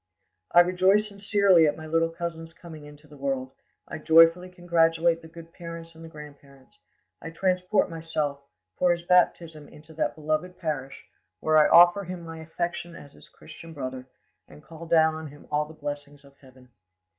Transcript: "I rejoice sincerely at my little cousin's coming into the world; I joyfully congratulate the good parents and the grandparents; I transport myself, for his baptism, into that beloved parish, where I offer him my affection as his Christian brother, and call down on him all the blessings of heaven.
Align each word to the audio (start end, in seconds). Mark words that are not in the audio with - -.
"I 0.51 0.61
rejoice 0.61 1.07
sincerely 1.07 1.67
at 1.67 1.77
my 1.77 1.85
little 1.85 2.09
cousin's 2.09 2.55
coming 2.55 2.85
into 2.85 3.07
the 3.07 3.17
world; 3.19 3.51
I 3.87 3.99
joyfully 3.99 4.49
congratulate 4.49 5.21
the 5.21 5.27
good 5.27 5.53
parents 5.53 5.93
and 5.93 6.03
the 6.03 6.09
grandparents; 6.09 6.81
I 7.21 7.29
transport 7.29 7.87
myself, 7.87 8.39
for 8.79 8.91
his 8.93 9.03
baptism, 9.05 9.67
into 9.67 9.93
that 9.93 10.15
beloved 10.15 10.57
parish, 10.57 11.05
where 11.39 11.59
I 11.59 11.67
offer 11.69 12.05
him 12.05 12.21
my 12.23 12.39
affection 12.39 12.95
as 12.95 13.13
his 13.13 13.29
Christian 13.29 13.73
brother, 13.75 14.07
and 14.47 14.63
call 14.63 14.87
down 14.87 15.13
on 15.13 15.27
him 15.27 15.45
all 15.51 15.65
the 15.65 15.73
blessings 15.75 16.25
of 16.25 16.35
heaven. 16.37 16.69